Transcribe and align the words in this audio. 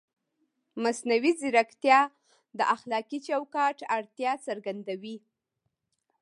مصنوعي 0.83 1.31
ځیرکتیا 1.39 1.99
د 2.57 2.59
اخلاقي 2.75 3.19
چوکاټ 3.27 3.77
اړتیا 3.97 4.31
څرګندوي. 4.47 5.17